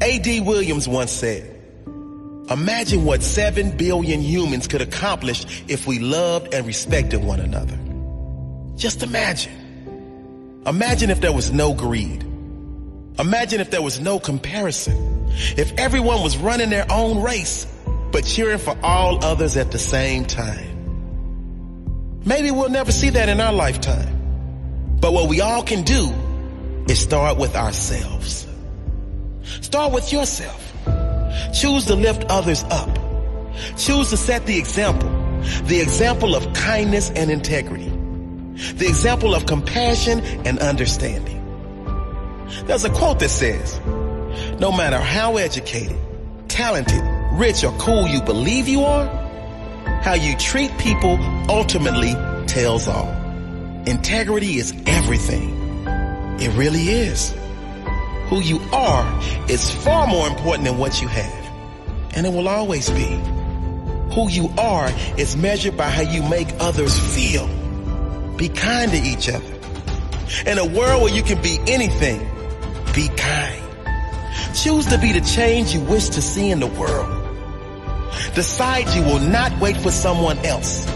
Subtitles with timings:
[0.00, 0.40] A.D.
[0.40, 1.54] Williams once said,
[2.50, 7.78] Imagine what 7 billion humans could accomplish if we loved and respected one another.
[8.76, 10.62] Just imagine.
[10.66, 12.22] Imagine if there was no greed.
[13.18, 15.26] Imagine if there was no comparison.
[15.56, 17.66] If everyone was running their own race,
[18.12, 20.76] but cheering for all others at the same time.
[22.24, 24.96] Maybe we'll never see that in our lifetime.
[25.00, 26.14] But what we all can do
[26.88, 28.47] is start with ourselves.
[29.60, 30.72] Start with yourself.
[31.52, 32.88] Choose to lift others up.
[33.76, 35.08] Choose to set the example.
[35.64, 37.88] The example of kindness and integrity.
[38.74, 41.36] The example of compassion and understanding.
[42.64, 43.78] There's a quote that says,
[44.58, 45.96] no matter how educated,
[46.48, 49.06] talented, rich, or cool you believe you are,
[50.02, 51.18] how you treat people
[51.48, 52.14] ultimately
[52.46, 53.08] tells all.
[53.86, 55.56] Integrity is everything.
[56.40, 57.34] It really is.
[58.28, 61.48] Who you are is far more important than what you have.
[62.14, 63.06] And it will always be.
[64.14, 67.46] Who you are is measured by how you make others feel.
[68.36, 69.54] Be kind to each other.
[70.46, 72.20] In a world where you can be anything,
[72.94, 73.62] be kind.
[74.54, 77.08] Choose to be the change you wish to see in the world.
[78.34, 80.86] Decide you will not wait for someone else.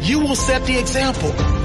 [0.00, 1.59] You will set the example.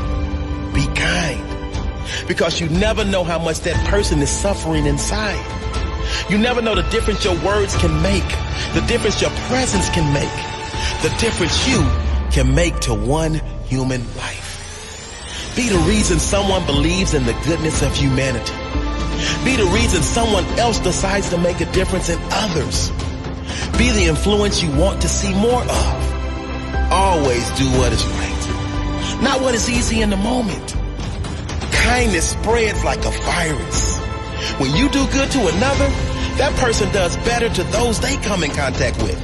[2.28, 5.44] Because you never know how much that person is suffering inside.
[6.30, 8.28] You never know the difference your words can make,
[8.74, 10.38] the difference your presence can make,
[11.02, 11.82] the difference you
[12.32, 15.54] can make to one human life.
[15.56, 18.54] Be the reason someone believes in the goodness of humanity.
[19.46, 22.90] Be the reason someone else decides to make a difference in others.
[23.78, 26.92] Be the influence you want to see more of.
[26.92, 29.22] Always do what is right.
[29.22, 30.76] Not what is easy in the moment.
[31.86, 33.98] Kindness spreads like a virus.
[34.60, 35.88] When you do good to another,
[36.38, 39.20] that person does better to those they come in contact with.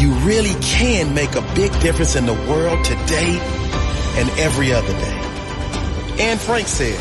[0.00, 3.38] You really can make a big difference in the world today
[4.16, 5.18] and every other day.
[6.24, 6.98] Anne Frank said,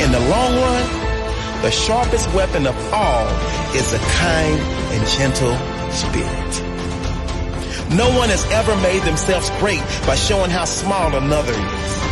[0.00, 3.26] in the long run, the sharpest weapon of all
[3.74, 4.60] is a kind
[4.94, 5.56] and gentle
[5.90, 6.52] spirit.
[7.96, 12.03] No one has ever made themselves great by showing how small another is.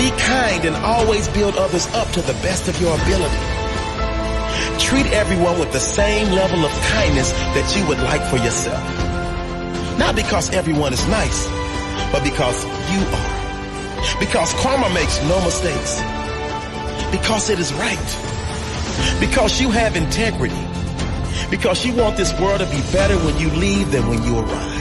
[0.00, 3.36] Be kind and always build others up to the best of your ability.
[4.78, 8.82] Treat everyone with the same level of kindness that you would like for yourself.
[9.98, 11.46] Not because everyone is nice,
[12.10, 14.18] but because you are.
[14.18, 16.00] Because karma makes no mistakes.
[17.12, 18.10] Because it is right.
[19.20, 20.64] Because you have integrity.
[21.50, 24.79] Because you want this world to be better when you leave than when you arrive.